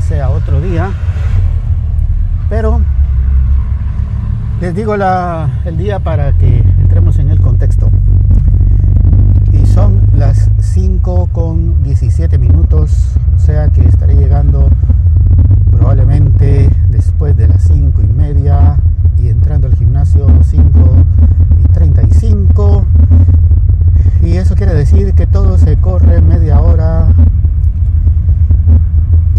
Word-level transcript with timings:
sea 0.00 0.30
otro 0.30 0.60
día, 0.60 0.90
pero 2.48 2.80
les 4.60 4.74
digo 4.74 4.96
la, 4.96 5.48
el 5.64 5.76
día 5.76 5.98
para 6.00 6.32
que 6.32 6.64
entremos 6.78 7.18
en 7.18 7.30
el 7.30 7.40
contexto. 7.40 7.90
Y 9.52 9.66
son 9.66 10.00
las 10.16 10.50
5 10.60 11.28
con 11.32 11.82
17 11.82 12.38
minutos, 12.38 13.16
o 13.34 13.38
sea 13.38 13.68
que 13.68 13.86
estaré 13.86 14.14
llegando 14.14 14.70
probablemente 15.70 16.68
después 16.88 17.36
de 17.36 17.48
las 17.48 17.64
5 17.64 18.02
y 18.02 18.06
media 18.08 18.78
y 19.18 19.28
entrando 19.28 19.66
al 19.66 19.76
gimnasio 19.76 20.26
5 20.42 20.70
y 21.64 21.68
35 21.68 22.84
y 24.22 24.32
eso 24.36 24.54
quiere 24.54 24.74
decir 24.74 25.14
que 25.14 25.26
todo 25.26 25.58
se 25.58 25.76
corre 25.76 26.20
media 26.20 26.60
hora 26.60 27.08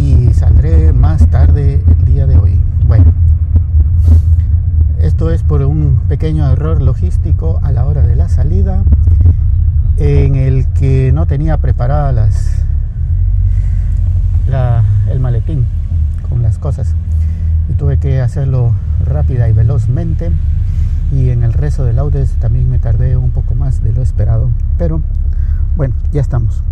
y 0.00 0.32
saldré 0.32 0.92
más 0.92 1.26
tarde 1.28 1.82
el 1.86 2.04
día 2.04 2.26
de 2.26 2.38
hoy 2.38 2.60
bueno 2.86 3.12
esto 4.98 5.30
es 5.30 5.42
por 5.42 5.62
un 5.62 6.00
pequeño 6.20 6.52
error 6.52 6.82
logístico 6.82 7.60
a 7.62 7.72
la 7.72 7.86
hora 7.86 8.02
de 8.02 8.14
la 8.14 8.28
salida 8.28 8.84
en 9.96 10.34
el 10.34 10.66
que 10.74 11.12
no 11.14 11.24
tenía 11.24 11.56
preparadas 11.56 12.14
las 12.14 12.64
la, 14.46 14.84
el 15.08 15.18
maletín 15.18 15.64
con 16.28 16.42
las 16.42 16.58
cosas. 16.58 16.94
Y 17.70 17.72
tuve 17.72 17.96
que 17.96 18.20
hacerlo 18.20 18.74
rápida 19.02 19.48
y 19.48 19.54
velozmente 19.54 20.30
y 21.10 21.30
en 21.30 21.42
el 21.42 21.54
resto 21.54 21.84
del 21.84 21.98
audio 21.98 22.22
también 22.38 22.68
me 22.68 22.78
tardé 22.78 23.16
un 23.16 23.30
poco 23.30 23.54
más 23.54 23.82
de 23.82 23.94
lo 23.94 24.02
esperado. 24.02 24.50
Pero 24.76 25.00
bueno 25.74 25.94
ya 26.12 26.20
estamos. 26.20 26.62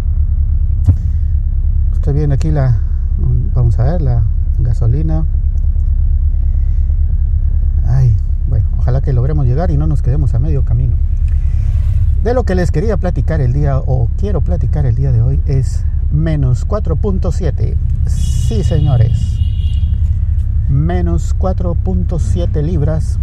Estoy 1.94 2.12
viendo 2.12 2.34
aquí 2.34 2.50
la 2.50 2.80
vamos 3.54 3.78
a 3.78 3.84
ver 3.84 4.02
la 4.02 4.24
gasolina 4.58 5.24
ay 7.86 8.14
bueno 8.48 8.66
ojalá 8.78 8.97
que 9.08 9.14
logremos 9.14 9.46
llegar 9.46 9.70
y 9.70 9.78
no 9.78 9.86
nos 9.86 10.02
quedemos 10.02 10.34
a 10.34 10.38
medio 10.38 10.66
camino 10.66 10.94
de 12.22 12.34
lo 12.34 12.44
que 12.44 12.54
les 12.54 12.70
quería 12.70 12.98
platicar 12.98 13.40
el 13.40 13.54
día 13.54 13.78
o 13.78 14.10
quiero 14.18 14.42
platicar 14.42 14.84
el 14.84 14.96
día 14.96 15.12
de 15.12 15.22
hoy 15.22 15.40
es 15.46 15.82
menos 16.12 16.68
4.7 16.68 17.74
sí 18.04 18.62
señores 18.62 19.40
menos 20.68 21.34
4.7 21.38 22.62
libras 22.62 23.18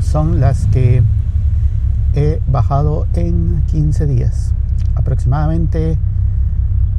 son 0.00 0.40
las 0.40 0.66
que 0.66 1.04
he 2.14 2.40
bajado 2.48 3.06
en 3.12 3.62
15 3.70 4.06
días. 4.06 4.52
Aproximadamente 4.96 5.98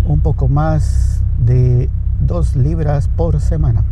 un 0.05 0.21
poco 0.21 0.47
más 0.47 1.21
de 1.45 1.89
2 2.21 2.55
libras 2.55 3.09
por 3.09 3.41
semana. 3.41 3.83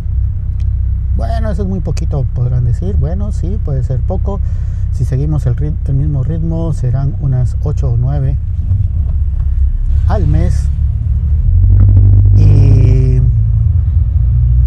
Bueno, 1.17 1.49
eso 1.49 1.63
es 1.63 1.67
muy 1.67 1.79
poquito, 1.79 2.27
podrán 2.35 2.65
decir. 2.65 2.95
Bueno, 2.95 3.31
sí, 3.31 3.59
puede 3.65 3.81
ser 3.81 3.99
poco. 4.01 4.39
Si 4.91 5.03
seguimos 5.03 5.47
el, 5.47 5.55
rit 5.55 5.73
el 5.89 5.95
mismo 5.95 6.21
ritmo, 6.21 6.73
serán 6.73 7.15
unas 7.21 7.57
8 7.63 7.89
o 7.89 7.97
9 7.97 8.37
al 10.07 10.27
mes. 10.27 10.69
Y 12.35 13.19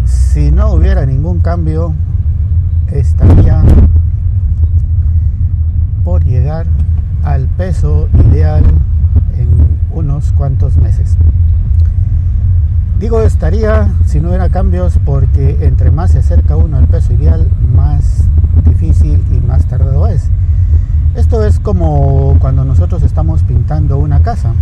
si 0.03 0.51
no 0.51 0.73
hubiera 0.73 1.05
ningún 1.05 1.39
cambio, 1.39 1.93
estaría 2.87 3.63
por 6.03 6.25
llegar 6.25 6.65
al 7.23 7.47
peso 7.47 8.09
ideal 8.29 8.65
en 9.37 9.79
unos 9.93 10.33
cuantos 10.33 10.75
meses. 10.75 11.15
Digo 13.01 13.23
estaría 13.23 13.87
si 14.05 14.19
no 14.19 14.27
hubiera 14.27 14.49
cambios 14.49 14.99
porque 15.03 15.57
entre 15.61 15.89
más 15.89 16.11
se 16.11 16.19
acerca 16.19 16.55
uno 16.55 16.77
al 16.77 16.85
peso 16.85 17.11
ideal, 17.13 17.47
más 17.75 18.25
difícil 18.63 19.19
y 19.31 19.39
más 19.39 19.65
tardado 19.65 20.05
es. 20.05 20.29
Esto 21.15 21.43
es 21.43 21.59
como 21.59 22.37
cuando 22.39 22.63
nosotros 22.63 23.01
estamos 23.01 23.41
pintando 23.41 23.97
una 23.97 24.21
casa 24.21 24.53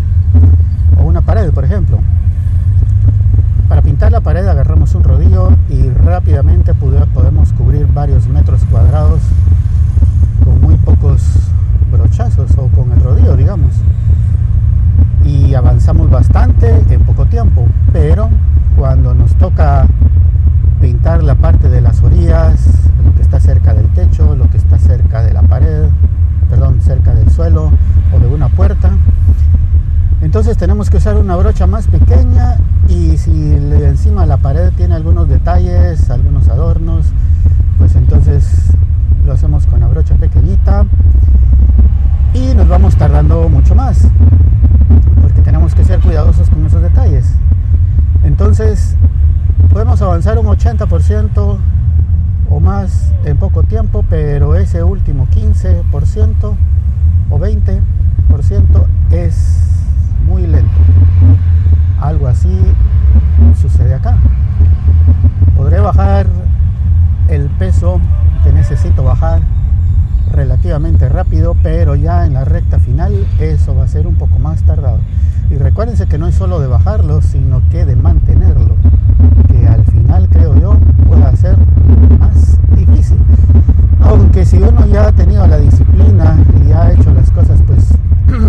o 0.98 1.04
una 1.04 1.20
pared, 1.20 1.52
por 1.52 1.66
ejemplo. 1.66 2.00
Para 3.68 3.82
pintar 3.82 4.14
la 4.14 4.22
pared 4.22 4.48
agarramos 4.48 4.96
un 4.96 5.04
rodillo 5.04 5.50
y 5.70 5.90
rápidamente 5.90 6.74
podemos 6.74 7.52
cubrir 7.52 7.88
varios 7.94 8.30
metros 8.30 8.64
cuadrados 8.72 9.20
con 10.46 10.62
muy 10.62 10.78
pocos 10.78 11.22
brochazos 11.92 12.52
o 12.58 12.70
con 12.70 12.90
el 12.94 13.02
rodillo, 13.02 13.36
digamos. 13.36 13.74
Y 15.26 15.56
bastante 16.09 16.84
en 16.90 17.02
poco 17.03 17.25
tiempo, 17.25 17.68
pero 17.94 18.30
cuando 18.78 19.14
nos 19.14 19.36
toca 19.36 19.86
pintar 20.81 21.24
la 21.24 21.36
parte 21.36 21.70
de 21.70 21.81
las 21.81 22.02
orillas, 22.02 22.66
lo 23.03 23.14
que 23.16 23.22
está 23.22 23.40
cerca 23.40 23.74
del 23.74 23.88
techo, 23.90 24.36
lo 24.36 24.50
que 24.50 24.58
está 24.58 24.78
cerca 24.78 25.22
de 25.22 25.34
la 25.34 25.42
pared, 25.44 25.90
perdón, 26.50 26.81
cerca 26.81 27.14
del 27.14 27.30
suelo 27.30 27.72
o 28.14 28.19
de 28.19 28.28
una 28.28 28.50
puerta, 28.50 28.92
entonces 30.22 30.58
tenemos 30.58 30.90
que 30.90 30.98
usar 30.98 31.16
una 31.16 31.36
brocha 31.36 31.68
más 31.68 31.88
pequeña 31.88 32.58
y 32.88 33.18
si 33.18 33.31
encima 33.31 34.25
la 34.25 34.38
pared 34.38 34.72
tiene 34.75 34.96
algunos 34.96 35.30
detalles, 35.30 36.09
algunos 36.09 36.50
adornos, 36.50 37.08
pues 37.78 37.96
entonces 37.96 38.74
lo 39.25 39.34
hacemos 39.34 39.68
con 39.68 39.80
la 39.80 39.88
brocha 39.88 40.16
pequeñita 40.16 40.86
y 42.34 42.53
nos 42.53 42.68
tardando 43.00 43.48
mucho 43.48 43.76
más 43.76 44.06
porque 45.22 45.42
tenemos 45.42 45.74
que 45.74 45.86
ser 45.86 46.02
cuidadosos 46.02 46.50
con 46.50 46.66
esos 46.66 46.82
detalles. 46.82 47.34
Entonces 48.24 48.98
podemos 49.72 50.02
avanzar 50.02 50.38
un 50.38 50.48
80% 50.48 51.58
o 52.50 52.60
más 52.60 53.14
en 53.24 53.38
poco 53.38 53.64
tiempo, 53.64 54.04
pero 54.10 54.56
ese 54.56 54.84
último 54.84 55.30
15% 55.30 56.56
o 57.30 57.40
20% 57.40 57.82
es 59.12 59.62
muy 60.28 60.46
lento. 60.46 60.70
Algo 62.02 62.28
así 62.28 62.50
sucede 63.62 63.94
acá. 63.94 64.18
Podré 65.56 65.80
bajar 65.80 66.28
el 67.30 67.50
peso 67.52 68.02
que 68.44 68.52
necesito 68.52 69.04
bajar 69.04 69.40
relativamente 70.40 71.10
rápido, 71.10 71.54
pero 71.62 71.96
ya 71.96 72.26
en 72.26 72.34
la 72.34 72.46
recta 72.46 72.80
final 72.80 73.28
eso 73.40 73.76
va 73.76 73.84
a 73.84 73.88
ser 73.90 74.08
un 74.08 74.16
poco 74.16 74.40
más 74.40 74.64
tardado. 74.64 75.00
Y 75.52 75.56
recuérdense 75.56 76.08
que 76.08 76.18
no 76.18 76.28
es 76.28 76.36
solo 76.36 76.62
de 76.62 76.68
bajarlo, 76.68 77.22
sino 77.22 77.62
que 77.70 77.84
de 77.84 77.98
mantenerlo, 77.98 78.76
que 79.50 79.68
al 79.68 79.84
final 79.84 80.30
creo 80.30 80.58
yo 80.58 80.78
pueda 81.10 81.36
ser 81.36 81.58
más 82.20 82.58
difícil. 82.74 83.18
Aunque 84.00 84.46
si 84.46 84.60
uno 84.60 84.86
ya 84.88 85.08
ha 85.08 85.12
tenido 85.12 85.46
la 85.46 85.58
disciplina 85.58 86.38
y 86.66 86.72
ha 86.72 86.94
hecho 86.94 87.14
las 87.14 87.30
cosas 87.32 87.60
pues 87.68 87.90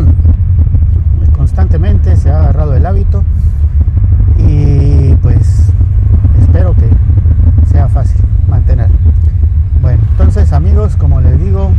constantemente, 1.36 2.14
se 2.14 2.30
ha 2.30 2.38
agarrado 2.38 2.74
el 2.74 2.86
hábito 2.86 3.24
y 4.38 5.16
pues 5.22 5.72
espero 6.40 6.72
que 6.74 6.88
sea 7.68 7.88
fácil 7.88 8.22
mantener. 8.48 8.90
Bueno, 9.82 10.02
entonces 10.12 10.52
amigos, 10.52 10.94
como 10.96 11.22
les 11.22 11.40
digo, 11.40 11.70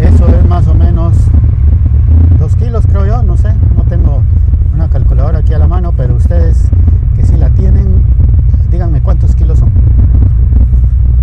eso 0.00 0.26
es 0.28 0.48
más 0.48 0.66
o 0.66 0.74
menos 0.74 1.14
dos 2.38 2.56
kilos 2.56 2.86
creo 2.86 3.06
yo, 3.06 3.22
no 3.22 3.36
sé, 3.36 3.52
no 3.76 3.84
tengo 3.84 4.22
una 4.72 4.88
calculadora 4.88 5.40
aquí 5.40 5.52
a 5.52 5.58
la 5.58 5.68
mano, 5.68 5.92
pero 5.92 6.14
ustedes 6.16 6.70
que 7.14 7.26
si 7.26 7.36
la 7.36 7.50
tienen, 7.50 8.02
díganme 8.70 9.02
cuántos 9.02 9.34
kilos 9.34 9.58
son. 9.58 9.70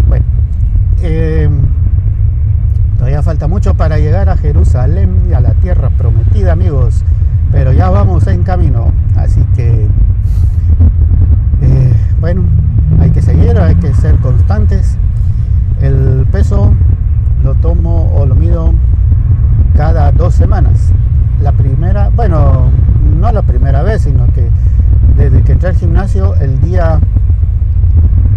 Bueno, 0.07 0.25
eh, 1.01 1.49
todavía 2.97 3.23
falta 3.23 3.47
mucho 3.47 3.73
para 3.73 3.97
llegar 3.97 4.29
a 4.29 4.37
Jerusalén 4.37 5.23
y 5.29 5.33
a 5.33 5.41
la 5.41 5.53
tierra 5.55 5.89
prometida, 5.89 6.51
amigos, 6.51 7.03
pero 7.51 7.73
ya 7.73 7.89
vamos 7.89 8.27
en 8.27 8.43
camino, 8.43 8.91
así 9.21 9.43
que 9.55 9.87
eh, 11.61 11.93
bueno, 12.19 12.43
hay 12.99 13.11
que 13.11 13.21
seguir, 13.21 13.57
hay 13.59 13.75
que 13.75 13.93
ser 13.93 14.15
constantes. 14.17 14.97
El 15.81 16.25
peso 16.31 16.71
lo 17.43 17.55
tomo 17.55 18.11
o 18.15 18.25
lo 18.25 18.35
mido 18.35 18.73
cada 19.75 20.11
dos 20.11 20.35
semanas. 20.35 20.91
La 21.41 21.51
primera, 21.51 22.09
bueno, 22.09 22.69
no 23.19 23.31
la 23.31 23.41
primera 23.41 23.81
vez, 23.83 24.03
sino 24.03 24.25
que 24.33 24.49
desde 25.17 25.41
que 25.43 25.53
entré 25.53 25.69
al 25.69 25.75
gimnasio, 25.75 26.35
el 26.35 26.61
día 26.61 26.99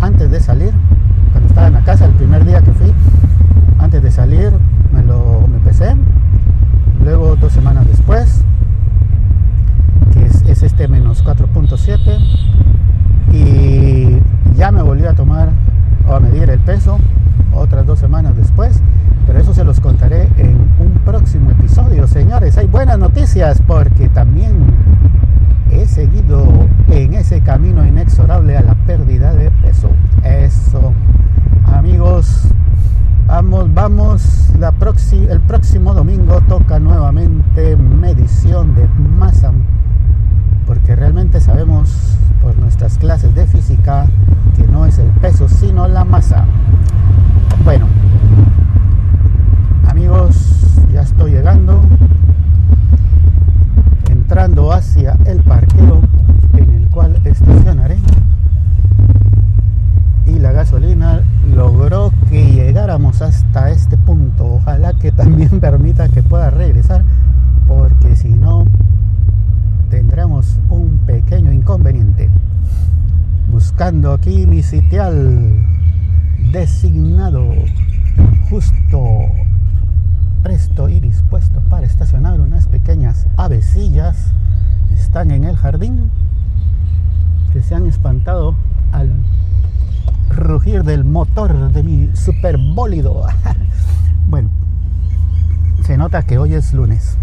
antes 0.00 0.30
de 0.30 0.40
salir, 0.40 0.72
cuando 1.32 1.48
estaba 1.48 1.66
en 1.66 1.74
la 1.74 1.82
casa, 1.82 2.06
el 2.06 2.12
primer 2.12 2.44
día 2.44 2.60
que 2.60 2.72
fui, 2.72 2.92
antes 3.78 4.02
de 4.02 4.10
salir, 4.10 4.52
me 4.92 5.02
lo 5.02 5.46
me 5.48 5.58
pesé. 5.58 5.94
Luego, 7.02 7.36
dos 7.36 7.52
semanas 7.52 7.86
después, 7.86 8.42
que 10.12 10.26
es, 10.26 10.42
es 10.42 10.62
este 10.62 10.88
menos 10.88 11.13
4.7, 11.24 12.18
y 13.32 14.18
ya 14.56 14.70
me 14.70 14.82
volví 14.82 15.04
a 15.06 15.14
tomar 15.14 15.50
o 16.06 16.14
a 16.14 16.20
medir 16.20 16.50
el 16.50 16.60
peso 16.60 16.98
otras 17.52 17.86
dos 17.86 17.98
semanas 17.98 18.36
después, 18.36 18.80
pero 19.26 19.38
eso 19.38 19.54
se 19.54 19.64
los 19.64 19.80
contaré 19.80 20.28
en 20.36 20.56
un 20.78 21.00
próximo 21.04 21.50
episodio, 21.50 22.06
señores. 22.06 22.58
Hay 22.58 22.66
buenas 22.66 22.98
noticias 22.98 23.62
porque 23.66 24.08
también 24.08 24.54
he 25.70 25.86
seguido 25.86 26.46
en 26.88 27.14
ese 27.14 27.40
camino 27.40 27.84
inexorable 27.86 28.56
a 28.56 28.62
la 28.62 28.74
pérdida 28.74 29.32
de 29.34 29.50
peso. 29.50 29.90
Eso, 30.22 30.92
amigos, 31.66 32.48
vamos, 33.26 33.72
vamos, 33.72 34.50
la 34.58 34.72
el 35.12 35.40
próximo 35.40 35.94
domingo 35.94 36.40
toca 36.48 36.78
nuevamente 36.78 37.76
medición 37.76 38.74
de 38.74 38.86
por 42.42 42.56
nuestras 42.56 42.98
clases 42.98 43.34
de 43.34 43.46
física 43.46 44.06
que 44.56 44.66
no 44.66 44.86
es 44.86 44.98
el 44.98 45.08
peso, 45.20 45.48
sino 45.48 45.88
la 45.88 46.04
masa. 46.04 46.44
Bueno, 47.64 47.86
amigos, 49.88 50.36
ya 50.92 51.02
estoy 51.02 51.32
llegando, 51.32 51.82
entrando 54.10 54.72
hacia 54.72 55.16
el 55.26 55.42
parqueo 55.42 56.02
en 56.54 56.70
el 56.70 56.88
cual 56.88 57.20
estacionaré 57.24 57.98
y 60.26 60.38
la 60.38 60.52
gasolina 60.52 61.22
logró 61.54 62.12
que 62.28 62.52
llegáramos 62.52 63.22
hasta 63.22 63.70
este 63.70 63.96
punto. 63.96 64.46
Ojalá 64.46 64.92
que 64.94 65.12
también 65.12 65.48
permita 65.60 66.08
que 66.08 66.22
pueda 66.22 66.50
regresar, 66.50 67.02
porque 67.66 68.16
si 68.16 68.28
no 68.30 68.64
tendremos 70.04 70.58
un 70.68 70.98
pequeño 71.06 71.50
inconveniente. 71.50 72.28
Buscando 73.50 74.12
aquí 74.12 74.46
mi 74.46 74.62
sitial 74.62 75.64
designado 76.52 77.50
justo 78.50 78.98
presto 80.42 80.90
y 80.90 81.00
dispuesto 81.00 81.62
para 81.70 81.86
estacionar 81.86 82.38
unas 82.38 82.66
pequeñas 82.68 83.26
avecillas 83.38 84.34
están 84.92 85.30
en 85.30 85.44
el 85.44 85.56
jardín 85.56 86.10
que 87.54 87.62
se 87.62 87.74
han 87.74 87.86
espantado 87.86 88.54
al 88.92 89.10
rugir 90.28 90.84
del 90.84 91.04
motor 91.04 91.72
de 91.72 91.82
mi 91.82 92.10
superbólido. 92.14 93.24
bueno, 94.28 94.50
se 95.82 95.96
nota 95.96 96.24
que 96.24 96.36
hoy 96.36 96.52
es 96.52 96.74
lunes. 96.74 97.16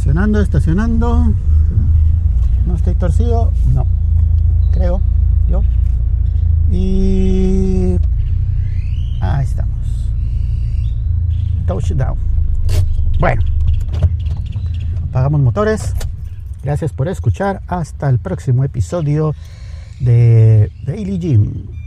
Estacionando, 0.00 0.40
estacionando. 0.40 1.34
No 2.66 2.74
estoy 2.74 2.94
torcido, 2.94 3.52
no. 3.74 3.86
Creo, 4.72 4.98
yo. 5.46 5.62
Y 6.72 7.98
ahí 9.20 9.44
estamos. 9.44 9.76
Touchdown. 11.66 12.16
Bueno, 13.18 13.42
apagamos 15.10 15.42
motores. 15.42 15.92
Gracias 16.62 16.94
por 16.94 17.06
escuchar. 17.08 17.60
Hasta 17.66 18.08
el 18.08 18.18
próximo 18.18 18.64
episodio 18.64 19.34
de 20.00 20.72
Daily 20.86 21.18
Gym. 21.18 21.79